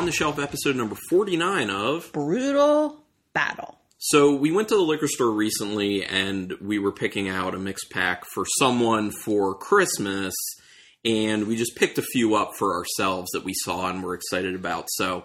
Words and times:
on 0.00 0.06
the 0.06 0.12
shelf 0.12 0.38
episode 0.38 0.76
number 0.76 0.96
49 1.10 1.68
of. 1.68 2.10
Brewtal 2.12 2.96
battle. 3.34 3.78
So, 3.98 4.34
we 4.34 4.50
went 4.50 4.68
to 4.68 4.76
the 4.76 4.80
liquor 4.80 5.06
store 5.06 5.30
recently 5.30 6.06
and 6.06 6.54
we 6.58 6.78
were 6.78 6.90
picking 6.90 7.28
out 7.28 7.54
a 7.54 7.58
mix 7.58 7.84
pack 7.84 8.24
for 8.24 8.46
someone 8.58 9.10
for 9.10 9.54
Christmas. 9.54 10.32
And 11.04 11.46
we 11.46 11.54
just 11.54 11.76
picked 11.76 11.98
a 11.98 12.02
few 12.02 12.34
up 12.34 12.52
for 12.56 12.74
ourselves 12.74 13.28
that 13.32 13.44
we 13.44 13.52
saw 13.52 13.90
and 13.90 14.02
were 14.02 14.14
excited 14.14 14.54
about. 14.54 14.86
So, 14.88 15.24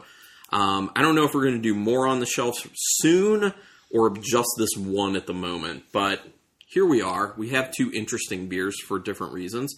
um, 0.51 0.91
I 0.93 1.01
don't 1.01 1.15
know 1.15 1.23
if 1.23 1.33
we're 1.33 1.45
going 1.45 1.55
to 1.55 1.61
do 1.61 1.73
more 1.73 2.05
on 2.05 2.19
the 2.19 2.25
shelves 2.25 2.67
soon 2.75 3.53
or 3.91 4.09
just 4.09 4.49
this 4.57 4.75
one 4.75 5.15
at 5.15 5.25
the 5.25 5.33
moment. 5.33 5.85
But 5.93 6.21
here 6.67 6.85
we 6.85 7.01
are. 7.01 7.33
We 7.37 7.51
have 7.51 7.71
two 7.71 7.93
interesting 7.93 8.49
beers 8.49 8.75
for 8.81 8.99
different 8.99 9.31
reasons. 9.31 9.73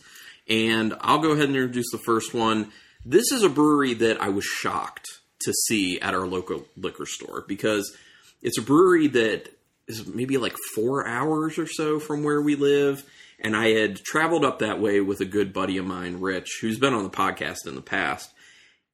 And 0.49 0.95
I'll 1.01 1.19
go 1.19 1.33
ahead 1.33 1.49
and 1.49 1.55
introduce 1.55 1.91
the 1.91 1.99
first 1.99 2.33
one. 2.33 2.71
This 3.05 3.31
is 3.31 3.43
a 3.43 3.49
brewery 3.49 3.93
that 3.95 4.21
I 4.21 4.29
was 4.29 4.45
shocked 4.45 5.07
to 5.39 5.53
see 5.53 5.99
at 5.99 6.13
our 6.13 6.27
local 6.27 6.65
liquor 6.75 7.05
store 7.05 7.45
because 7.47 7.95
it's 8.41 8.57
a 8.57 8.63
brewery 8.63 9.07
that 9.07 9.49
is 9.87 10.05
maybe 10.05 10.37
like 10.37 10.55
four 10.75 11.07
hours 11.07 11.57
or 11.57 11.67
so 11.67 11.99
from 11.99 12.23
where 12.23 12.41
we 12.41 12.55
live. 12.55 13.03
And 13.39 13.55
I 13.55 13.69
had 13.69 13.97
traveled 13.97 14.43
up 14.43 14.59
that 14.59 14.81
way 14.81 14.99
with 14.99 15.21
a 15.21 15.25
good 15.25 15.53
buddy 15.53 15.77
of 15.77 15.85
mine, 15.85 16.19
Rich, 16.19 16.59
who's 16.61 16.79
been 16.79 16.93
on 16.93 17.03
the 17.03 17.09
podcast 17.09 17.67
in 17.67 17.75
the 17.75 17.81
past. 17.81 18.31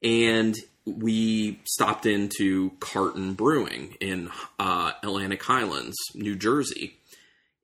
And 0.02 0.54
we 0.84 1.60
stopped 1.64 2.04
into 2.04 2.72
Carton 2.78 3.32
Brewing 3.32 3.96
in 4.00 4.30
uh, 4.58 4.92
Atlantic 5.02 5.42
Highlands, 5.42 5.96
New 6.14 6.36
Jersey. 6.36 6.98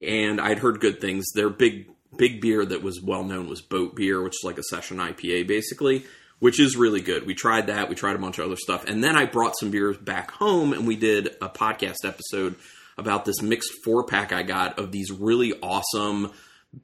And 0.01 0.41
I'd 0.41 0.61
heard 0.61 0.81
good 0.81 1.01
things. 1.01 1.27
Their 1.35 1.51
big 1.51 1.87
big 2.17 2.41
beer 2.41 2.65
that 2.65 2.83
was 2.83 3.01
well 3.01 3.23
known 3.23 3.49
was 3.49 3.61
Boat 3.61 3.95
Beer, 3.95 4.23
which 4.23 4.35
is 4.35 4.45
like 4.45 4.59
a 4.59 4.63
session 4.65 4.97
IPA 4.97 5.47
basically, 5.47 6.05
which 6.41 6.59
is 6.59 6.77
really 6.77 7.01
good. 7.01 7.25
We 7.27 7.35
tried 7.35 7.69
that. 7.69 7.89
We 7.89 7.95
tried 7.95 8.17
a 8.17 8.19
bunch 8.19 8.39
of 8.39 8.47
other 8.47 8.57
stuff. 8.57 8.85
And 8.87 9.03
then 9.05 9.17
I 9.17 9.25
brought 9.27 9.57
some 9.59 9.71
beers 9.71 9.97
back 9.97 10.31
home 10.33 10.73
and 10.73 10.87
we 10.87 10.97
did 10.97 11.29
a 11.41 11.49
podcast 11.49 12.05
episode 12.05 12.57
about 12.99 13.25
this 13.25 13.41
mixed 13.41 13.71
four 13.85 14.05
pack 14.05 14.33
I 14.33 14.43
got 14.43 14.79
of 14.79 14.91
these 14.93 15.11
really 15.13 15.53
awesome 15.63 16.33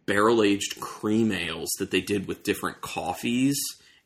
barrel 0.06 0.42
aged 0.42 0.80
cream 0.80 1.30
ales 1.32 1.68
that 1.78 1.90
they 1.90 2.00
did 2.00 2.26
with 2.28 2.42
different 2.42 2.80
coffees 2.80 3.58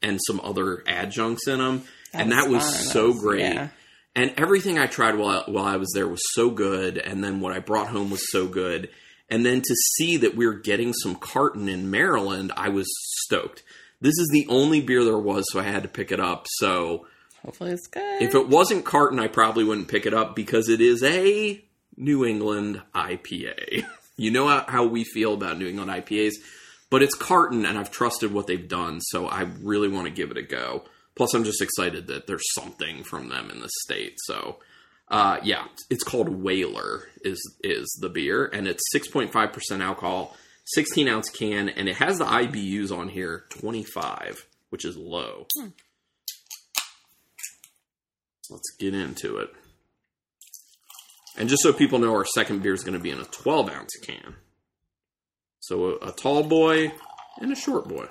and 0.03 0.19
some 0.27 0.41
other 0.43 0.83
adjuncts 0.87 1.47
in 1.47 1.59
them. 1.59 1.85
That 2.13 2.21
and 2.23 2.31
was 2.31 2.39
that 2.45 2.51
was 2.51 2.65
fun. 2.65 2.85
so 2.87 3.01
That 3.03 3.09
was- 3.15 3.21
great. 3.23 3.41
yeah. 3.41 3.69
And 4.17 4.35
everything 4.37 4.77
I 4.77 4.87
tried 4.89 5.15
while 5.17 5.45
I, 5.47 5.51
while 5.51 5.65
I 5.65 5.77
was 5.77 5.93
there 5.95 6.09
was 6.09 6.21
so 6.33 6.51
good, 6.51 6.99
and 6.99 7.23
then 7.23 7.41
what 7.41 7.53
I 7.53 7.61
brought 7.61 7.87
home 7.87 8.11
was 8.11 8.29
so 8.33 8.49
good. 8.49 8.91
And 9.29 9.47
then 9.47 9.61
to 9.63 9.75
see 9.97 10.17
that 10.17 10.35
we 10.35 10.47
are 10.47 10.53
getting 10.55 10.93
some 10.93 11.15
carton 11.15 11.69
in 11.69 11.93
Maryland, 11.93 12.51
I 12.57 12.71
was 12.71 12.89
stoked. 13.25 13.63
This 14.01 14.19
is 14.19 14.29
the 14.33 14.47
only 14.49 14.81
beer 14.81 15.05
there 15.05 15.19
was, 15.19 15.45
so 15.51 15.61
I 15.61 15.65
had 15.65 15.83
to 15.83 15.89
pick 15.89 16.11
it 16.11 16.21
up. 16.21 16.47
So 16.49 17.07
Hopefully 17.45 17.73
it's 17.73 17.87
good. 17.87 18.23
if 18.23 18.35
it 18.35 18.49
wasn't 18.49 18.85
carton, 18.85 19.19
I 19.19 19.29
probably 19.29 19.65
wouldn't 19.65 19.89
pick 19.89 20.07
it 20.07 20.15
up 20.15 20.35
because 20.35 20.69
it 20.69 20.81
is 20.81 21.03
a 21.03 21.63
New 21.97 22.25
England 22.25 22.83
IPA. 22.95 23.85
you 24.17 24.31
know 24.31 24.47
how, 24.47 24.87
we 24.87 25.05
feel 25.05 25.35
about 25.35 25.59
New 25.59 25.69
England 25.69 25.91
IPAs, 25.91 26.35
but 26.89 27.03
it's 27.03 27.15
carton, 27.15 27.65
and 27.67 27.79
I've 27.79 27.91
trusted 27.91 28.33
what 28.33 28.47
they've 28.47 28.69
done, 28.69 29.01
so 29.01 29.27
I 29.27 29.43
really 29.63 29.89
want 29.89 30.07
to 30.07 30.13
give 30.13 30.31
it 30.31 30.37
a 30.37 30.43
go. 30.43 30.85
Plus, 31.15 31.35
I'm 31.35 31.45
just 31.45 31.63
excited 31.63 32.07
that 32.07 32.27
there's 32.27 32.45
something 32.55 33.05
from 33.05 33.29
them 33.29 33.51
in 33.51 33.61
the 33.61 33.69
state. 33.85 34.17
So, 34.25 34.59
uh, 35.09 35.39
yeah, 35.43 35.67
it's 35.91 36.05
called 36.05 36.29
Whaler 36.29 37.09
is 37.23 37.41
is 37.63 37.87
the 38.01 38.09
beer, 38.09 38.47
and 38.47 38.67
it's 38.67 38.83
6.5% 38.95 39.81
alcohol, 39.83 40.37
16 40.75 41.09
ounce 41.09 41.29
can, 41.31 41.69
and 41.69 41.89
it 41.89 41.97
has 41.97 42.19
the 42.19 42.25
IBUs 42.25 42.97
on 42.97 43.09
here 43.09 43.45
25, 43.51 44.47
which 44.71 44.85
is 44.85 44.97
low. 44.97 45.47
Let's 48.49 48.71
get 48.79 48.95
into 48.95 49.39
it. 49.39 49.51
And 51.37 51.49
just 51.49 51.63
so 51.63 51.73
people 51.73 51.99
know, 51.99 52.15
our 52.15 52.25
second 52.25 52.63
beer 52.63 52.75
is 52.75 52.83
going 52.83 52.95
to 52.95 53.03
be 53.03 53.11
in 53.11 53.21
a 53.21 53.25
12 53.25 53.71
ounce 53.71 53.97
can. 54.03 54.37
So 55.61 55.85
a, 55.85 56.09
a 56.09 56.13
tall 56.13 56.43
boy 56.43 56.93
and 57.41 57.53
a 57.53 57.57
short 57.57 57.89
boy. 57.89 58.07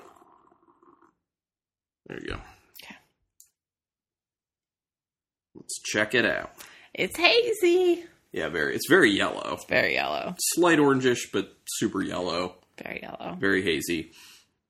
There 2.06 2.18
you 2.18 2.28
go. 2.28 2.34
Okay. 2.82 2.96
Let's 5.54 5.80
check 5.84 6.14
it 6.14 6.24
out. 6.24 6.52
It's 6.94 7.16
hazy. 7.16 8.04
Yeah, 8.32 8.48
very. 8.48 8.74
It's 8.74 8.88
very 8.88 9.10
yellow. 9.10 9.58
Very 9.68 9.94
yellow. 9.94 10.34
Slight 10.54 10.78
orangish, 10.78 11.32
but 11.32 11.52
super 11.66 12.02
yellow. 12.02 12.54
Very 12.82 13.00
yellow. 13.02 13.36
Very 13.38 13.62
hazy. 13.62 14.12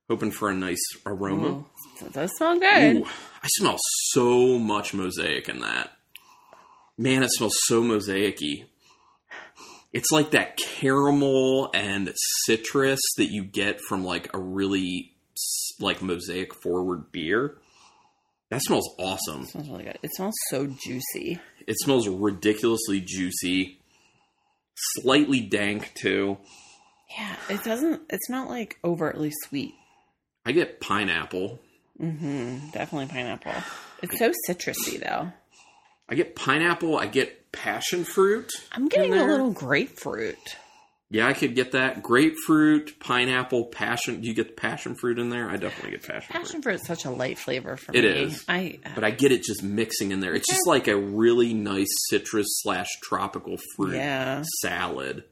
Hoping 0.09 0.31
for 0.31 0.51
a 0.51 0.55
nice 0.55 0.83
aroma. 1.07 1.49
Ooh, 1.49 1.67
it 2.01 2.13
does 2.13 2.31
smell 2.37 2.59
good. 2.59 2.97
Ooh, 2.97 3.07
I 3.43 3.49
smell 3.59 3.77
so 3.79 4.59
much 4.59 4.95
mosaic 4.95 5.49
in 5.49 5.61
that. 5.61 5.93
Man, 6.99 7.23
it 7.23 7.31
smells 7.33 7.57
so 7.67 7.83
mosaicy. 7.83 8.65
It's 9.93 10.11
like 10.11 10.31
that 10.33 10.57
caramel 10.57 11.71
and 11.75 12.13
citrus 12.45 13.01
that 13.17 13.31
you 13.31 13.45
get 13.45 13.81
from 13.81 14.05
like 14.05 14.33
a 14.35 14.39
really 14.39 15.13
like 15.81 16.03
mosaic 16.03 16.55
forward 16.55 17.13
beer. 17.13 17.59
That 18.51 18.63
smells 18.63 18.95
awesome. 18.99 19.43
It 19.43 19.49
smells 19.49 19.69
really 19.69 19.85
good. 19.85 19.99
It 20.03 20.11
smells 20.15 20.35
so 20.49 20.67
juicy. 20.67 21.41
It 21.67 21.77
smells 21.79 22.09
ridiculously 22.09 23.01
juicy. 23.01 23.79
Slightly 24.75 25.41
dank 25.41 25.93
too. 25.95 26.39
Yeah, 27.17 27.37
it 27.49 27.63
doesn't. 27.65 28.03
It's 28.11 28.29
not 28.29 28.49
like 28.49 28.79
overtly 28.85 29.33
sweet. 29.47 29.75
I 30.45 30.53
get 30.53 30.81
pineapple. 30.81 31.61
Mm-hmm. 32.01 32.71
Definitely 32.71 33.07
pineapple. 33.07 33.53
It's 34.03 34.19
so 34.19 34.33
citrusy 34.49 35.01
though. 35.01 35.33
I 36.09 36.15
get 36.15 36.35
pineapple. 36.35 36.97
I 36.97 37.07
get 37.07 37.53
passion 37.53 38.05
fruit. 38.05 38.51
I'm 38.73 38.89
getting 38.89 39.15
a 39.15 39.25
little 39.25 39.53
grapefruit. 39.53 40.57
Yeah, 41.13 41.27
I 41.27 41.33
could 41.33 41.57
get 41.57 41.73
that. 41.73 42.05
Grapefruit, 42.05 43.01
pineapple, 43.01 43.65
passion. 43.67 44.21
Do 44.21 44.29
you 44.29 44.35
get 44.35 44.47
the 44.47 44.55
passion 44.55 44.95
fruit 44.95 45.19
in 45.19 45.29
there? 45.29 45.51
I 45.51 45.57
definitely 45.57 45.91
get 45.91 46.07
passion, 46.07 46.33
Passion 46.33 46.63
fruit 46.63 46.77
is 46.77 46.87
such 46.87 47.05
a 47.05 47.11
light 47.11 47.37
flavor 47.37 47.77
for 47.77 47.91
It 47.93 48.05
me. 48.05 48.11
It 48.11 48.17
is. 48.17 48.45
I 48.49 48.79
fruit. 48.85 48.95
But 48.95 49.03
I 49.03 49.11
get 49.11 49.33
it 49.33 49.43
just 49.43 49.65
mixing 49.65 50.13
in 50.13 50.21
there. 50.21 50.35
It's 50.35 50.49
just 50.49 50.69
like 50.69 50.87
a 50.87 50.97
really 50.97 51.53
nice 51.53 51.89
citrus 52.09 52.47
slash 52.61 52.87
tropical 53.03 53.57
fruit 53.77 53.97
yeah. 53.97 54.45
salad. 54.61 55.25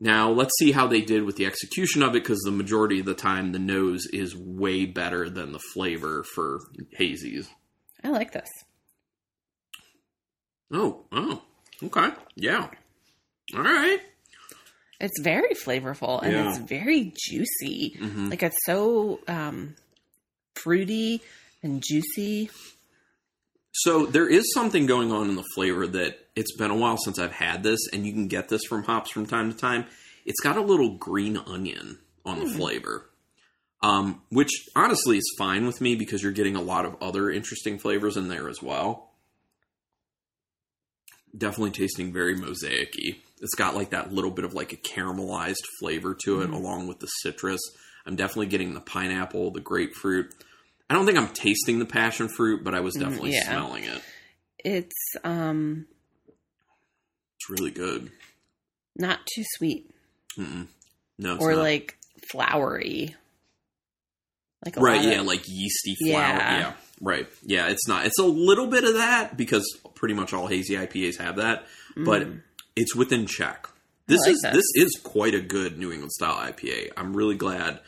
Now, 0.00 0.30
let's 0.30 0.52
see 0.58 0.72
how 0.72 0.88
they 0.88 1.02
did 1.02 1.22
with 1.22 1.36
the 1.36 1.46
execution 1.46 2.02
of 2.02 2.10
it 2.10 2.24
because 2.24 2.40
the 2.40 2.50
majority 2.50 2.98
of 2.98 3.06
the 3.06 3.14
time 3.14 3.52
the 3.52 3.58
nose 3.60 4.06
is 4.12 4.36
way 4.36 4.86
better 4.86 5.30
than 5.30 5.52
the 5.52 5.60
flavor 5.72 6.24
for 6.34 6.60
hazies. 6.98 7.46
I 8.02 8.10
like 8.10 8.32
this. 8.32 8.48
Oh, 10.72 11.04
oh, 11.12 11.42
okay. 11.82 12.10
Yeah. 12.34 12.68
All 13.56 13.62
right. 13.62 14.00
It's 15.00 15.20
very 15.20 15.54
flavorful 15.54 16.22
and 16.22 16.32
Yeah. 16.32 16.48
it's 16.48 16.58
very 16.58 17.12
juicy. 17.16 17.96
Mhm. 17.98 18.30
Like 18.30 18.42
it's 18.42 18.58
so 18.64 19.20
um, 19.28 19.76
fruity 20.56 21.22
and 21.62 21.82
juicy. 21.86 22.50
So 23.72 24.06
there 24.06 24.28
is 24.28 24.52
something 24.54 24.86
going 24.86 25.12
on 25.12 25.28
in 25.28 25.36
the 25.36 25.44
flavor 25.54 25.86
that 25.86 26.26
it's 26.34 26.56
been 26.56 26.70
a 26.72 26.76
while 26.76 26.96
since 26.98 27.18
I've 27.18 27.32
had 27.32 27.62
this, 27.62 27.78
and 27.92 28.04
you 28.06 28.12
can 28.12 28.26
get 28.26 28.48
this 28.48 28.62
from 28.64 28.82
hops 28.84 29.10
from 29.10 29.24
time 29.26 29.52
to 29.52 29.56
time. 29.56 29.86
It's 30.24 30.40
got 30.40 30.56
a 30.56 30.60
little 30.62 30.96
green 30.96 31.36
onion 31.36 31.98
on 32.24 32.40
the 32.40 32.50
flavor, 32.50 33.08
um, 33.82 34.20
which 34.30 34.50
honestly 34.74 35.18
is 35.18 35.34
fine 35.38 35.64
with 35.64 35.80
me 35.80 35.94
because 35.94 36.22
you're 36.24 36.32
getting 36.32 36.56
a 36.56 36.60
lot 36.60 36.84
of 36.86 36.96
other 37.00 37.30
interesting 37.30 37.78
flavors 37.78 38.16
in 38.16 38.26
there 38.28 38.48
as 38.48 38.60
well. 38.60 39.12
Definitely 41.36 41.70
tasting 41.72 42.12
very 42.12 42.34
mosaicy. 42.34 43.18
It's 43.40 43.54
got 43.54 43.74
like 43.74 43.90
that 43.90 44.12
little 44.12 44.30
bit 44.30 44.44
of 44.44 44.54
like 44.54 44.72
a 44.72 44.76
caramelized 44.76 45.64
flavor 45.80 46.16
to 46.24 46.42
it, 46.42 46.46
mm-hmm. 46.46 46.54
along 46.54 46.88
with 46.88 47.00
the 47.00 47.06
citrus. 47.06 47.60
I'm 48.06 48.16
definitely 48.16 48.46
getting 48.46 48.74
the 48.74 48.80
pineapple, 48.80 49.50
the 49.50 49.60
grapefruit. 49.60 50.32
I 50.90 50.94
don't 50.94 51.04
think 51.04 51.18
I'm 51.18 51.28
tasting 51.28 51.78
the 51.78 51.84
passion 51.84 52.28
fruit, 52.28 52.64
but 52.64 52.74
I 52.74 52.80
was 52.80 52.94
mm-hmm, 52.94 53.04
definitely 53.04 53.32
yeah. 53.34 53.44
smelling 53.44 53.84
it. 53.84 54.02
It's 54.64 55.16
um 55.24 55.86
It's 57.36 57.50
really 57.50 57.70
good. 57.70 58.10
not 58.96 59.20
too 59.34 59.44
sweet 59.56 59.90
Mm-mm. 60.38 60.68
No, 61.18 61.34
it's 61.34 61.44
or 61.44 61.52
not. 61.52 61.62
like 61.62 61.98
flowery. 62.30 63.14
Like 64.64 64.76
a 64.76 64.80
right, 64.80 65.02
yeah, 65.02 65.20
of- 65.20 65.26
like 65.26 65.42
yeasty 65.46 65.96
flour. 66.00 66.20
Yeah. 66.20 66.58
Yeah. 66.58 66.72
right. 67.00 67.28
Yeah, 67.42 67.68
it's 67.68 67.86
not. 67.88 68.06
It's 68.06 68.18
a 68.18 68.24
little 68.24 68.66
bit 68.66 68.84
of 68.84 68.94
that 68.94 69.36
because 69.36 69.64
pretty 69.94 70.14
much 70.14 70.32
all 70.32 70.46
hazy 70.46 70.74
IPAs 70.74 71.18
have 71.18 71.36
that, 71.36 71.66
but 71.96 72.22
mm. 72.22 72.42
It's 72.78 72.94
within 72.94 73.26
check. 73.26 73.68
This 74.06 74.20
like 74.20 74.30
is 74.30 74.40
this. 74.42 74.54
this 74.54 74.86
is 74.86 75.00
quite 75.02 75.34
a 75.34 75.40
good 75.40 75.78
New 75.78 75.92
England 75.92 76.12
style 76.12 76.36
IPA. 76.36 76.92
I'm 76.96 77.14
really 77.14 77.36
glad 77.36 77.80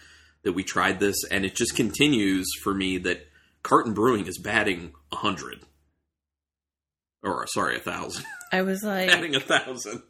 that 0.43 0.53
we 0.53 0.63
tried 0.63 1.01
this, 1.01 1.17
and 1.31 1.45
it 1.45 1.55
just 1.55 1.77
continues 1.77 2.47
for 2.63 2.75
me 2.75 2.99
that 2.99 3.27
Carton 3.63 3.95
Brewing 3.95 4.27
is 4.27 4.39
batting 4.39 4.93
a 5.13 5.17
hundred, 5.17 5.61
or 7.23 7.47
sorry, 7.47 7.77
a 7.77 7.81
thousand. 7.81 8.27
I 8.53 8.63
was 8.63 8.83
like 8.85 9.09
batting 9.09 9.35
a 9.35 9.41
thousand. 9.41 10.03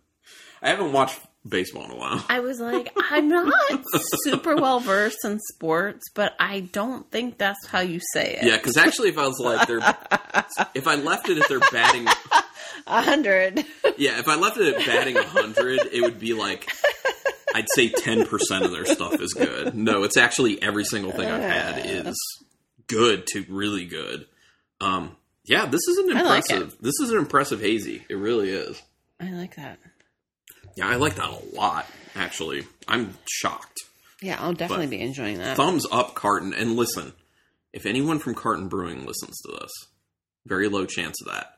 I 0.62 0.70
haven't 0.70 0.92
watched 0.92 1.20
baseball 1.48 1.84
in 1.84 1.90
a 1.90 1.96
while. 1.96 2.24
I 2.28 2.40
was 2.40 2.60
like, 2.60 2.92
I'm 3.10 3.28
not 3.28 3.52
super 4.24 4.56
well 4.56 4.80
versed 4.80 5.24
in 5.24 5.38
sports, 5.54 6.08
but 6.14 6.34
I 6.38 6.60
don't 6.60 7.10
think 7.10 7.38
that's 7.38 7.66
how 7.66 7.80
you 7.80 8.00
say 8.14 8.38
it. 8.40 8.44
Yeah, 8.44 8.56
because 8.56 8.76
actually, 8.76 9.10
if 9.10 9.18
I 9.18 9.26
was 9.26 9.38
like, 9.38 9.66
they're, 9.66 9.78
if 10.74 10.86
I 10.86 10.96
left 10.96 11.28
it 11.28 11.38
at 11.38 11.48
their 11.48 11.60
batting, 11.60 12.06
hundred. 12.90 13.64
yeah, 13.96 14.18
if 14.18 14.28
I 14.28 14.36
left 14.36 14.56
it 14.58 14.74
at 14.74 14.86
batting 14.86 15.16
hundred, 15.16 15.80
it 15.92 16.02
would 16.02 16.18
be 16.18 16.34
like, 16.34 16.68
I'd 17.54 17.66
say 17.74 17.88
ten 17.88 18.26
percent 18.26 18.64
of 18.64 18.70
their 18.72 18.84
stuff 18.86 19.20
is 19.20 19.32
good. 19.32 19.74
No, 19.74 20.02
it's 20.02 20.16
actually 20.16 20.60
every 20.62 20.84
single 20.84 21.12
thing 21.12 21.28
I've 21.28 21.42
had 21.42 21.86
is 21.86 22.16
good 22.86 23.26
to 23.28 23.44
really 23.48 23.86
good. 23.86 24.26
Um, 24.80 25.16
yeah, 25.44 25.66
this 25.66 25.86
is 25.88 25.98
an 25.98 26.16
I 26.16 26.22
like 26.22 26.50
impressive. 26.50 26.76
this 26.80 26.94
is 27.00 27.10
an 27.10 27.18
impressive 27.18 27.60
hazy. 27.60 28.04
It 28.08 28.16
really 28.16 28.50
is. 28.50 28.80
I 29.20 29.30
like 29.30 29.56
that. 29.56 29.78
Yeah, 30.76 30.88
I 30.88 30.96
like 30.96 31.16
that 31.16 31.28
a 31.28 31.56
lot. 31.56 31.86
Actually, 32.14 32.66
I'm 32.88 33.14
shocked. 33.28 33.78
Yeah, 34.22 34.36
I'll 34.40 34.52
definitely 34.52 34.86
be 34.86 35.00
enjoying 35.00 35.38
that. 35.38 35.56
Thumbs 35.56 35.86
up, 35.90 36.14
Carton. 36.14 36.52
And 36.54 36.76
listen, 36.76 37.12
if 37.72 37.86
anyone 37.86 38.18
from 38.18 38.34
Carton 38.34 38.68
Brewing 38.68 39.06
listens 39.06 39.38
to 39.40 39.52
this, 39.60 39.70
very 40.46 40.68
low 40.68 40.84
chance 40.86 41.16
of 41.22 41.32
that. 41.32 41.54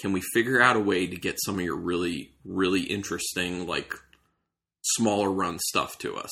Can 0.00 0.12
we 0.12 0.20
figure 0.32 0.60
out 0.60 0.76
a 0.76 0.80
way 0.80 1.06
to 1.06 1.16
get 1.16 1.38
some 1.44 1.56
of 1.58 1.64
your 1.64 1.76
really, 1.76 2.32
really 2.44 2.82
interesting, 2.82 3.66
like 3.66 3.92
smaller 4.82 5.30
run 5.30 5.58
stuff 5.58 5.98
to 5.98 6.16
us? 6.16 6.30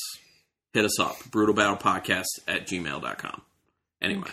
Hit 0.73 0.85
us 0.85 1.01
up, 1.01 1.17
brewtalbattlepodcast 1.31 2.25
at 2.47 2.67
gmail.com. 2.69 3.43
Anyway, 4.03 4.29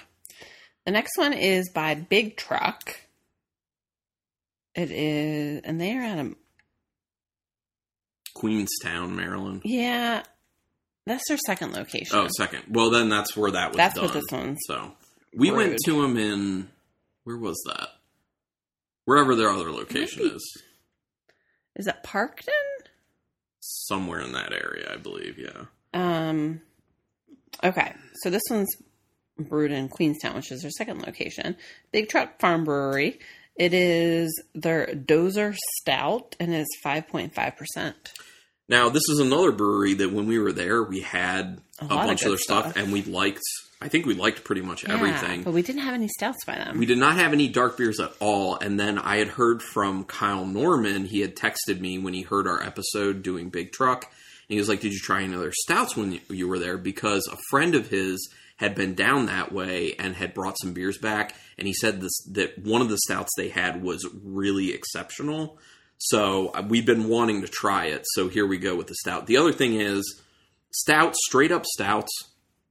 The 0.86 0.92
next 0.92 1.18
one 1.18 1.34
is 1.34 1.70
by 1.74 1.96
Big 1.96 2.36
Truck. 2.38 3.00
It 4.76 4.92
is, 4.92 5.62
and 5.64 5.80
they 5.80 5.96
are 5.96 6.04
out 6.04 6.20
of 6.20 6.36
Queenstown, 8.34 9.16
Maryland. 9.16 9.62
yeah. 9.64 10.24
That's 11.06 11.28
their 11.28 11.38
second 11.46 11.74
location. 11.74 12.18
Oh, 12.18 12.28
second. 12.38 12.64
Well, 12.70 12.90
then 12.90 13.10
that's 13.10 13.36
where 13.36 13.52
that 13.52 13.72
was 13.72 13.78
That's 13.78 13.96
done. 13.96 14.06
what 14.06 14.14
this 14.14 14.24
one's 14.32 14.58
So 14.68 14.94
we 15.36 15.52
went 15.52 15.78
to 15.84 16.02
them 16.02 16.16
in, 16.16 16.70
where 17.26 17.36
was 17.36 17.62
that? 17.68 17.90
Wherever 19.06 19.36
their 19.36 19.50
other 19.50 19.72
location 19.72 20.24
be- 20.24 20.30
is. 20.30 20.62
is 21.76 21.88
it 21.88 21.98
Parkton? 22.04 22.48
somewhere 23.66 24.20
in 24.20 24.34
that 24.34 24.52
area, 24.52 24.92
I 24.94 24.98
believe. 24.98 25.38
Yeah. 25.40 25.66
Um. 25.94 26.62
Okay, 27.64 27.94
so 28.22 28.30
this 28.30 28.42
one's 28.50 28.76
brewed 29.40 29.72
in 29.72 29.88
Queenstown, 29.90 30.36
which 30.36 30.52
is 30.52 30.62
their 30.62 30.72
second 30.72 31.02
location. 31.02 31.56
Big 31.92 32.10
Truck 32.10 32.40
Farm 32.40 32.64
Brewery. 32.66 33.20
It 33.56 33.74
is 33.74 34.42
their 34.54 34.88
Dozer 34.88 35.56
Stout, 35.80 36.36
and 36.40 36.54
it's 36.54 36.70
five 36.84 37.08
point 37.08 37.34
five 37.36 37.56
percent. 37.56 38.12
Now 38.68 38.90
this 38.90 39.04
is 39.10 39.20
another 39.20 39.52
brewery 39.52 39.94
that 39.96 40.12
when 40.12 40.26
we 40.28 40.40
were 40.40 40.52
there, 40.54 40.84
we 40.84 41.02
had 41.02 41.62
A 41.80 41.84
a, 41.84 41.86
lot 41.86 42.00
of 42.02 42.08
bunch 42.08 42.24
of 42.24 42.30
their 42.30 42.38
stuff, 42.38 42.72
stuff. 42.72 42.78
and 42.84 42.92
we 42.92 43.04
liked. 43.04 43.42
I 43.84 43.90
think 43.90 44.06
we 44.06 44.14
liked 44.14 44.44
pretty 44.44 44.62
much 44.62 44.86
everything. 44.86 45.44
but 45.44 45.54
we 45.54 45.62
didn't 45.62 45.82
have 45.82 45.94
any 45.94 46.08
stouts 46.08 46.44
by 46.46 46.56
them. 46.56 46.78
We 46.78 46.86
did 46.86 46.98
not 46.98 47.16
have 47.18 47.34
any 47.34 47.48
dark 47.50 47.78
beers 47.78 48.00
at 48.00 48.14
all. 48.20 48.56
And 48.56 48.80
then 48.80 48.98
I 48.98 49.18
had 49.18 49.28
heard 49.28 49.62
from 49.62 50.04
Kyle 50.06 50.46
Norman. 50.46 51.06
He 51.06 51.20
had 51.22 51.36
texted 51.36 51.80
me 51.80 52.00
when 52.00 52.14
he 52.14 52.22
heard 52.24 52.48
our 52.48 52.62
episode 52.64 53.24
doing 53.24 53.50
Big 53.50 53.72
Truck. 53.72 54.04
And 54.06 54.56
he 54.56 54.58
was 54.58 54.70
like, 54.70 54.82
Did 54.82 54.94
you 54.94 55.00
try 55.00 55.24
any 55.24 55.36
other 55.36 55.52
stouts 55.64 55.96
when 55.98 56.20
you- 56.30 56.48
were 56.48 56.60
there? 56.60 56.78
Because 56.78 57.28
a 57.28 57.38
friend 57.50 57.76
of 57.76 57.90
his 57.90 58.30
had 58.58 58.76
been 58.76 58.94
down 58.96 59.26
that 59.26 59.52
way 59.52 59.96
and 60.00 60.16
had 60.16 60.34
brought 60.34 60.56
some 60.62 60.74
beers 60.74 60.98
back. 60.98 61.36
And 61.58 61.68
he 61.68 61.74
said 61.74 62.02
this 62.02 62.18
that 62.32 62.58
one 62.60 62.82
of 62.82 62.90
the 62.90 62.98
stouts 63.00 63.32
they 63.38 63.50
had 63.50 63.82
was 63.84 64.08
really 64.24 64.74
exceptional. 64.74 65.58
So 65.98 66.50
uh, 66.50 66.64
we've 66.68 66.86
been 66.86 67.08
wanting 67.08 67.42
to 67.42 67.48
try 67.48 67.86
it. 67.86 68.04
So 68.14 68.28
here 68.28 68.46
we 68.46 68.58
go 68.58 68.76
with 68.76 68.88
the 68.88 68.96
stout. 68.96 69.26
The 69.26 69.38
other 69.38 69.52
thing 69.54 69.76
is, 69.76 70.22
stouts, 70.72 71.18
straight 71.26 71.52
up 71.52 71.66
stouts, 71.66 72.12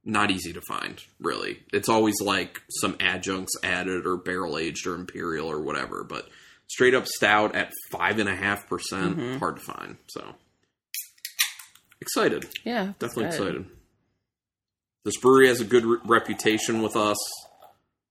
not 0.05 0.31
easy 0.31 0.53
to 0.53 0.61
find, 0.67 1.01
really. 1.19 1.59
It's 1.71 1.89
always 1.89 2.15
like 2.21 2.61
some 2.81 2.95
adjuncts 2.99 3.53
added 3.63 4.05
or 4.05 4.17
barrel 4.17 4.57
aged 4.57 4.85
or 4.87 4.95
imperial 4.95 5.49
or 5.49 5.61
whatever, 5.61 6.03
but 6.03 6.27
straight 6.67 6.93
up 6.93 7.07
stout 7.07 7.55
at 7.55 7.71
five 7.91 8.19
and 8.19 8.27
a 8.29 8.35
half 8.35 8.67
percent, 8.67 9.17
mm-hmm. 9.17 9.37
hard 9.39 9.57
to 9.57 9.61
find. 9.61 9.97
So 10.07 10.35
excited, 12.01 12.47
yeah, 12.63 12.93
definitely 12.99 13.23
good. 13.23 13.33
excited. 13.33 13.65
This 15.05 15.17
brewery 15.17 15.47
has 15.47 15.61
a 15.61 15.65
good 15.65 15.85
re- 15.85 15.97
reputation 16.05 16.81
with 16.81 16.95
us, 16.95 17.17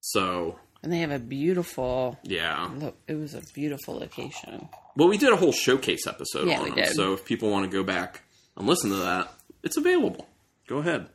so 0.00 0.58
and 0.82 0.92
they 0.92 0.98
have 0.98 1.10
a 1.10 1.18
beautiful. 1.18 2.18
yeah. 2.22 2.70
Look, 2.74 2.96
it 3.06 3.14
was 3.14 3.34
a 3.34 3.42
beautiful 3.54 3.94
location. 3.94 4.68
Well, 4.96 5.08
we 5.08 5.16
did 5.16 5.32
a 5.32 5.36
whole 5.36 5.52
showcase 5.52 6.06
episode 6.06 6.48
Yeah, 6.48 6.58
on 6.58 6.64
we 6.64 6.70
them, 6.70 6.78
did. 6.84 6.94
so 6.94 7.14
if 7.14 7.24
people 7.24 7.50
want 7.50 7.70
to 7.70 7.74
go 7.74 7.82
back 7.82 8.22
and 8.56 8.66
listen 8.66 8.90
to 8.90 8.96
that, 8.96 9.32
it's 9.62 9.76
available. 9.76 10.26
Go 10.66 10.78
ahead. 10.78 11.08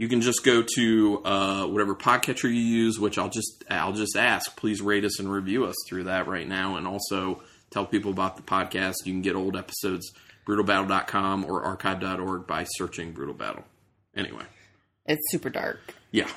You 0.00 0.08
can 0.08 0.22
just 0.22 0.42
go 0.46 0.64
to 0.76 1.22
uh, 1.26 1.66
whatever 1.66 1.94
podcatcher 1.94 2.44
you 2.44 2.54
use, 2.60 2.98
which 2.98 3.18
I'll 3.18 3.28
just 3.28 3.64
I'll 3.70 3.92
just 3.92 4.16
ask. 4.16 4.56
Please 4.56 4.80
rate 4.80 5.04
us 5.04 5.20
and 5.20 5.30
review 5.30 5.66
us 5.66 5.74
through 5.86 6.04
that 6.04 6.26
right 6.26 6.48
now, 6.48 6.76
and 6.76 6.86
also 6.86 7.42
tell 7.70 7.84
people 7.84 8.10
about 8.10 8.36
the 8.36 8.42
podcast. 8.42 8.94
You 9.04 9.12
can 9.12 9.20
get 9.20 9.36
old 9.36 9.58
episodes 9.58 10.10
brewtalbattle.com 10.48 11.44
or 11.44 11.62
archive.org 11.64 12.46
by 12.46 12.64
searching 12.64 13.12
Brewtal 13.12 13.36
Battle. 13.36 13.62
Anyway, 14.16 14.44
It's 15.04 15.20
super 15.30 15.50
dark. 15.50 15.94
yeah, 16.12 16.30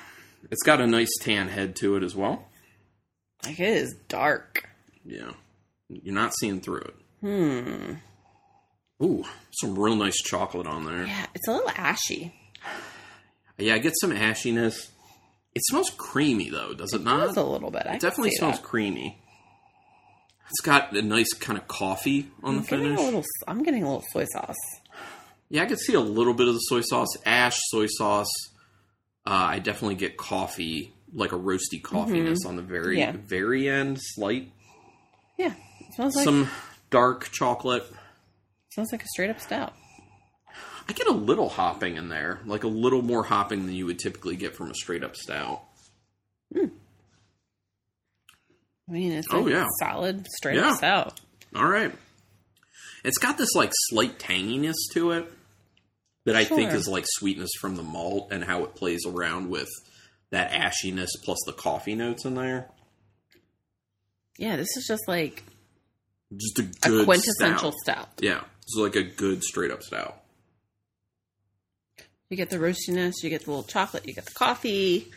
it's 0.51 0.63
got 0.63 0.81
a 0.81 0.85
nice 0.85 1.17
tan 1.21 1.47
head 1.47 1.77
to 1.77 1.95
it 1.95 2.03
as 2.03 2.13
well. 2.17 2.49
Like 3.45 3.61
it 3.61 3.69
is 3.77 3.95
dark. 4.09 4.67
Yeah, 5.05 5.31
you're 5.87 6.13
not 6.13 6.35
seeing 6.35 6.59
through 6.59 6.81
it. 6.81 6.95
Hmm. 7.21 7.93
Ooh, 9.01 9.23
some 9.53 9.79
real 9.79 9.95
nice 9.95 10.17
chocolate 10.21 10.67
on 10.67 10.83
there. 10.83 11.05
Yeah, 11.05 11.27
it's 11.33 11.47
a 11.47 11.51
little 11.53 11.69
ashy. 11.77 12.33
Yeah, 13.57 13.75
I 13.75 13.79
get 13.79 13.93
some 13.99 14.11
ashiness. 14.11 14.89
It 15.55 15.61
smells 15.65 15.91
creamy 15.91 16.49
though, 16.49 16.73
does 16.73 16.93
it 16.93 17.03
not? 17.03 17.25
Just 17.27 17.37
a 17.37 17.43
little 17.43 17.69
bit. 17.71 17.83
I 17.85 17.95
It 17.95 18.01
definitely 18.01 18.31
smells 18.31 18.55
that. 18.59 18.63
creamy. 18.63 19.19
It's 20.49 20.61
got 20.61 20.95
a 20.95 21.01
nice 21.01 21.33
kind 21.33 21.57
of 21.57 21.67
coffee 21.67 22.29
on 22.43 22.55
I'm 22.55 22.61
the 22.61 22.67
finish. 22.67 22.99
a 22.99 23.03
little. 23.03 23.23
I'm 23.47 23.63
getting 23.63 23.83
a 23.83 23.87
little 23.87 24.03
soy 24.11 24.25
sauce. 24.25 24.55
Yeah, 25.49 25.63
I 25.63 25.65
could 25.65 25.79
see 25.79 25.93
a 25.93 25.99
little 25.99 26.33
bit 26.33 26.47
of 26.47 26.53
the 26.55 26.59
soy 26.59 26.81
sauce, 26.81 27.09
ash, 27.25 27.57
soy 27.69 27.87
sauce. 27.87 28.29
Uh, 29.25 29.29
I 29.31 29.59
definitely 29.59 29.95
get 29.95 30.17
coffee, 30.17 30.93
like 31.13 31.31
a 31.31 31.37
roasty 31.37 31.81
coffiness 31.81 32.45
on 32.45 32.55
the 32.55 32.61
very 32.61 32.97
Mm-hmm. 32.97 33.17
Yeah. 33.17 33.23
very 33.25 33.69
end. 33.69 33.97
Slight, 34.01 34.51
Yeah, 35.37 35.53
it 35.79 35.93
smells 35.95 36.15
like 36.15 36.25
some 36.25 36.49
dark 36.89 37.29
chocolate. 37.31 37.85
smells 38.71 38.91
like 38.91 39.03
a 39.03 39.07
straight 39.07 39.29
up 39.29 39.39
stout. 39.39 39.73
I 40.87 40.93
get 40.93 41.07
a 41.07 41.11
little 41.11 41.49
hopping 41.49 41.95
in 41.97 42.09
there, 42.09 42.39
like 42.45 42.63
a 42.63 42.67
little 42.67 43.01
more 43.01 43.23
hopping 43.23 43.65
than 43.65 43.75
you 43.75 43.85
would 43.85 43.99
typically 43.99 44.35
get 44.35 44.55
from 44.55 44.69
a 44.69 44.73
straight 44.75 45.03
up 45.03 45.15
stout. 45.15 45.63
Hmm. 46.53 46.65
I 48.89 48.91
mean, 48.91 49.11
it's 49.13 49.27
Oh, 49.31 49.47
yeah. 49.47 49.65
solid 49.79 50.27
straight 50.37 50.57
Yeah. 50.57 50.71
up 50.71 50.77
stout. 50.77 51.21
All 51.55 51.67
right. 51.67 51.93
It's 53.03 53.17
got 53.17 53.37
this 53.37 53.53
like 53.55 53.71
slight 53.89 54.19
tanginess 54.19 54.75
to 54.93 55.11
it 55.11 55.31
that 56.25 56.35
I 56.35 56.43
think 56.45 56.71
is 56.73 56.87
like 56.87 57.05
sweetness 57.07 57.51
from 57.59 57.75
the 57.75 57.83
malt 57.83 58.29
and 58.31 58.43
how 58.43 58.63
it 58.63 58.75
plays 58.75 59.05
around 59.05 59.49
with 59.49 59.69
that 60.31 60.51
ashiness 60.51 61.09
plus 61.23 61.37
the 61.45 61.53
coffee 61.53 61.95
notes 61.95 62.25
in 62.25 62.35
there. 62.35 62.69
Yeah, 64.37 64.55
this 64.55 64.75
is 64.77 64.85
just 64.87 65.03
like 65.07 65.43
Just 66.35 66.59
a 66.59 66.63
a 66.63 66.89
good 66.89 67.05
quintessential 67.05 67.71
stout. 67.83 68.07
stout. 68.07 68.09
Yeah, 68.21 68.43
it's 68.63 68.75
like 68.77 68.95
a 68.95 69.03
good 69.03 69.43
straight 69.43 69.71
up 69.71 69.83
stout. 69.83 70.22
You 72.33 72.37
get 72.37 72.49
the 72.49 72.57
roastiness, 72.57 73.21
you 73.21 73.29
get 73.29 73.45
the 73.45 73.51
little 73.51 73.63
chocolate, 73.63 74.07
you 74.07 74.13
get 74.15 74.25
the 74.25 74.31
coffee. 74.31 75.11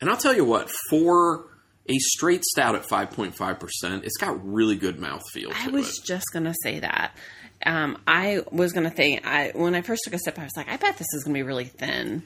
And 0.00 0.08
I'll 0.08 0.16
tell 0.16 0.34
you 0.34 0.46
what, 0.46 0.70
for 0.88 1.44
a 1.86 1.98
straight 1.98 2.42
stout 2.42 2.74
at 2.74 2.84
5.5%, 2.84 4.02
it's 4.02 4.16
got 4.16 4.42
really 4.42 4.76
good 4.76 4.96
mouthfeel 4.96 5.50
to 5.50 5.54
I 5.54 5.68
was 5.68 5.98
it. 5.98 6.06
just 6.06 6.24
gonna 6.32 6.54
say 6.62 6.80
that. 6.80 7.14
Um, 7.66 7.98
I 8.06 8.44
was 8.50 8.72
gonna 8.72 8.88
think 8.88 9.26
I 9.26 9.50
when 9.54 9.74
I 9.74 9.82
first 9.82 10.04
took 10.04 10.14
a 10.14 10.18
sip, 10.18 10.38
I 10.38 10.44
was 10.44 10.56
like, 10.56 10.70
I 10.70 10.78
bet 10.78 10.96
this 10.96 11.08
is 11.12 11.22
gonna 11.22 11.34
be 11.34 11.42
really 11.42 11.66
thin, 11.66 12.22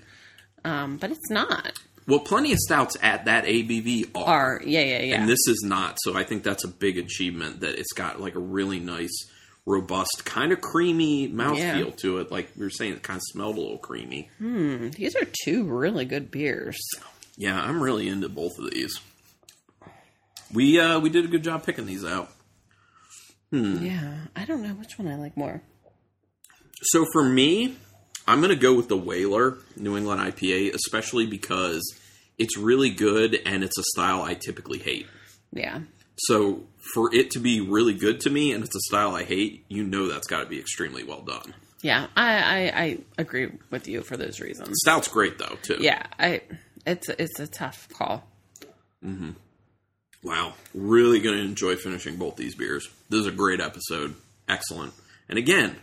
um, 0.64 0.98
but 0.98 1.10
it's 1.10 1.28
not. 1.28 1.76
Well, 2.06 2.20
plenty 2.20 2.52
of 2.52 2.60
stouts 2.60 2.96
at 3.02 3.24
that 3.24 3.46
ABV 3.46 4.10
are. 4.14 4.58
Or 4.58 4.62
yeah, 4.64 4.82
yeah, 4.82 5.02
yeah. 5.02 5.20
And 5.20 5.28
this 5.28 5.48
is 5.48 5.64
not. 5.66 5.96
So 6.00 6.16
I 6.16 6.22
think 6.22 6.44
that's 6.44 6.62
a 6.62 6.68
big 6.68 6.96
achievement 6.96 7.58
that 7.58 7.76
it's 7.76 7.92
got 7.92 8.20
like 8.20 8.36
a 8.36 8.40
really 8.40 8.78
nice, 8.78 9.10
robust, 9.66 10.22
kind 10.24 10.52
of 10.52 10.60
creamy 10.60 11.28
mouthfeel 11.28 11.84
Yeah. 11.86 11.90
to 11.96 12.18
it. 12.18 12.30
Like 12.30 12.50
we 12.56 12.64
were 12.64 12.70
saying, 12.70 12.92
it 12.94 13.02
kind 13.02 13.16
of 13.18 13.22
smelled 13.32 13.56
a 13.56 13.60
little 13.60 13.78
creamy. 13.78 14.30
Hmm, 14.38 14.90
these 14.90 15.16
are 15.16 15.26
two 15.44 15.64
really 15.64 16.04
good 16.04 16.30
beers. 16.30 16.78
Yeah, 17.36 17.60
I'm 17.60 17.82
really 17.82 18.08
into 18.08 18.28
both 18.28 18.58
of 18.58 18.70
these. 18.70 18.98
We 20.52 20.78
uh 20.80 21.00
we 21.00 21.10
did 21.10 21.24
a 21.24 21.28
good 21.28 21.42
job 21.42 21.64
picking 21.66 21.86
these 21.86 22.04
out. 22.04 22.30
Hmm. 23.50 23.84
Yeah, 23.84 24.14
I 24.34 24.44
don't 24.44 24.62
know 24.62 24.74
which 24.74 24.98
one 24.98 25.08
I 25.08 25.16
like 25.16 25.36
more. 25.36 25.60
So 26.82 27.04
for 27.12 27.22
me, 27.24 27.76
I'm 28.28 28.40
going 28.40 28.50
to 28.50 28.56
go 28.60 28.74
with 28.74 28.88
the 28.88 28.96
Whaler 28.96 29.56
New 29.76 29.96
England 29.96 30.20
IPA, 30.20 30.74
especially 30.74 31.26
because 31.26 31.82
it's 32.38 32.56
really 32.58 32.90
good 32.90 33.40
and 33.46 33.64
it's 33.64 33.78
a 33.78 33.82
style 33.94 34.22
I 34.22 34.34
typically 34.34 34.78
hate. 34.78 35.06
Yeah, 35.52 35.80
So 36.18 36.64
for 36.94 37.14
it 37.14 37.30
to 37.32 37.38
be 37.38 37.60
really 37.60 37.94
good 37.94 38.20
to 38.20 38.30
me, 38.30 38.52
and 38.52 38.64
it's 38.64 38.74
a 38.74 38.80
style 38.80 39.14
I 39.14 39.24
hate, 39.24 39.64
you 39.68 39.84
know 39.84 40.08
that's 40.08 40.26
got 40.26 40.40
to 40.40 40.46
be 40.46 40.58
extremely 40.58 41.04
well 41.04 41.22
done. 41.22 41.54
Yeah, 41.82 42.06
I, 42.16 42.38
I 42.38 42.82
I 42.82 42.98
agree 43.18 43.50
with 43.70 43.86
you 43.86 44.02
for 44.02 44.16
those 44.16 44.40
reasons. 44.40 44.78
Stout's 44.82 45.08
great 45.08 45.38
though 45.38 45.56
too. 45.62 45.76
Yeah, 45.78 46.06
I 46.18 46.40
it's 46.86 47.08
it's 47.10 47.38
a 47.38 47.46
tough 47.46 47.88
call. 47.90 48.24
Hmm. 49.02 49.32
Wow, 50.22 50.54
really 50.74 51.20
going 51.20 51.36
to 51.36 51.44
enjoy 51.44 51.76
finishing 51.76 52.16
both 52.16 52.36
these 52.36 52.54
beers. 52.56 52.88
This 53.08 53.20
is 53.20 53.26
a 53.26 53.32
great 53.32 53.60
episode. 53.60 54.16
Excellent. 54.48 54.92
And 55.28 55.38
again, 55.38 55.76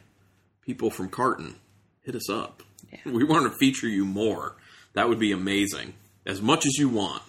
people 0.65 0.89
from 0.89 1.09
Carton, 1.09 1.55
hit 2.01 2.15
us 2.15 2.29
up. 2.29 2.61
Yeah. 2.91 3.11
We 3.13 3.23
want 3.23 3.49
to 3.49 3.57
feature 3.57 3.87
you 3.87 4.03
more. 4.03 4.57
That 4.95 5.07
would 5.07 5.19
be 5.19 5.31
amazing. 5.31 5.93
As 6.25 6.41
much 6.41 6.65
as 6.65 6.77
you 6.77 6.89
want, 6.89 7.23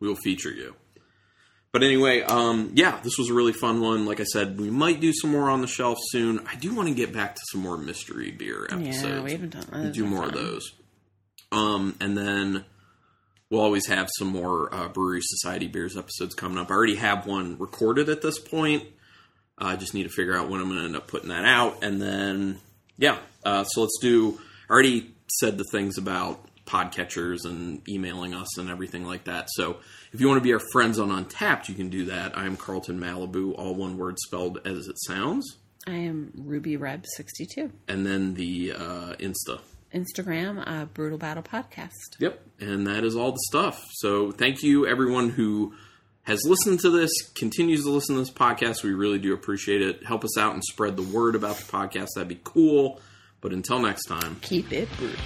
we 0.00 0.08
will 0.08 0.16
feature 0.16 0.50
you. 0.50 0.74
But 1.76 1.82
anyway, 1.82 2.22
um, 2.22 2.70
yeah, 2.72 3.00
this 3.02 3.18
was 3.18 3.28
a 3.28 3.34
really 3.34 3.52
fun 3.52 3.82
one. 3.82 4.06
Like 4.06 4.18
I 4.18 4.24
said, 4.24 4.58
we 4.58 4.70
might 4.70 4.98
do 4.98 5.12
some 5.12 5.30
more 5.30 5.50
on 5.50 5.60
the 5.60 5.66
shelf 5.66 5.98
soon. 6.08 6.40
I 6.50 6.54
do 6.56 6.74
want 6.74 6.88
to 6.88 6.94
get 6.94 7.12
back 7.12 7.34
to 7.34 7.40
some 7.52 7.60
more 7.60 7.76
mystery 7.76 8.30
beer 8.30 8.64
episodes. 8.64 9.02
Yeah, 9.02 9.20
we 9.20 9.32
haven't 9.32 9.50
done 9.50 9.66
those. 9.70 9.94
do 9.94 10.06
more 10.06 10.24
of 10.24 10.32
those. 10.32 10.72
Um, 11.52 11.94
and 12.00 12.16
then 12.16 12.64
we'll 13.50 13.60
always 13.60 13.88
have 13.88 14.08
some 14.16 14.28
more 14.28 14.74
uh, 14.74 14.88
Brewery 14.88 15.20
Society 15.20 15.66
beers 15.66 15.98
episodes 15.98 16.34
coming 16.34 16.56
up. 16.56 16.70
I 16.70 16.74
already 16.74 16.94
have 16.94 17.26
one 17.26 17.58
recorded 17.58 18.08
at 18.08 18.22
this 18.22 18.38
point. 18.38 18.84
I 19.58 19.76
just 19.76 19.92
need 19.92 20.04
to 20.04 20.08
figure 20.08 20.34
out 20.34 20.48
when 20.48 20.62
I'm 20.62 20.68
going 20.68 20.78
to 20.78 20.86
end 20.86 20.96
up 20.96 21.08
putting 21.08 21.28
that 21.28 21.44
out. 21.44 21.84
And 21.84 22.00
then, 22.00 22.58
yeah, 22.96 23.18
uh, 23.44 23.64
so 23.64 23.82
let's 23.82 23.98
do. 24.00 24.40
I 24.70 24.72
already 24.72 25.10
said 25.28 25.58
the 25.58 25.66
things 25.70 25.98
about 25.98 26.42
podcatchers 26.66 27.44
and 27.44 27.88
emailing 27.88 28.34
us 28.34 28.58
and 28.58 28.68
everything 28.68 29.04
like 29.04 29.24
that. 29.24 29.48
So 29.52 29.78
if 30.12 30.20
you 30.20 30.28
want 30.28 30.38
to 30.38 30.44
be 30.44 30.52
our 30.52 30.62
friends 30.72 30.98
on 30.98 31.08
Untappd, 31.08 31.68
you 31.68 31.74
can 31.74 31.88
do 31.88 32.06
that. 32.06 32.36
I'm 32.36 32.56
Carlton 32.56 33.00
Malibu, 33.00 33.54
all 33.56 33.74
one 33.74 33.96
word 33.96 34.18
spelled 34.18 34.58
as 34.66 34.88
it 34.88 34.96
sounds. 35.06 35.56
I 35.86 35.92
am 35.92 36.32
Ruby 36.36 36.76
Reb 36.76 37.04
sixty 37.16 37.46
two. 37.46 37.70
And 37.86 38.04
then 38.04 38.34
the 38.34 38.72
uh, 38.72 39.14
Insta. 39.20 39.60
Instagram, 39.94 40.62
uh, 40.66 40.86
Brewtal 40.86 41.18
Battle 41.18 41.44
Podcast. 41.44 42.18
Yep, 42.18 42.42
and 42.60 42.86
that 42.88 43.04
is 43.04 43.14
all 43.14 43.30
the 43.30 43.42
stuff. 43.48 43.82
So 43.92 44.32
thank 44.32 44.62
you 44.62 44.86
everyone 44.86 45.30
who 45.30 45.74
has 46.24 46.42
listened 46.44 46.80
to 46.80 46.90
this, 46.90 47.10
continues 47.36 47.84
to 47.84 47.90
listen 47.90 48.16
to 48.16 48.20
this 48.20 48.32
podcast. 48.32 48.82
We 48.82 48.94
really 48.94 49.20
do 49.20 49.32
appreciate 49.32 49.80
it. 49.80 50.04
Help 50.04 50.24
us 50.24 50.36
out 50.36 50.54
and 50.54 50.64
spread 50.64 50.96
the 50.96 51.04
word 51.04 51.36
about 51.36 51.56
the 51.56 51.70
podcast. 51.70 52.08
That'd 52.16 52.28
be 52.28 52.40
cool. 52.42 53.00
But 53.40 53.52
until 53.52 53.78
next 53.78 54.06
time. 54.06 54.38
Keep 54.40 54.72
it 54.72 54.88
brutal. 54.98 55.20